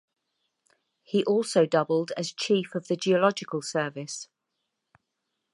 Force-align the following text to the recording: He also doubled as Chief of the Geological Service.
He 1.03 1.23
also 1.25 1.67
doubled 1.67 2.11
as 2.17 2.33
Chief 2.33 2.73
of 2.73 2.87
the 2.87 2.95
Geological 2.95 3.61
Service. 3.61 4.29